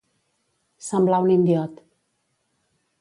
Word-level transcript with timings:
Semblar 0.85 1.19
un 1.25 1.29
indiot. 1.35 1.77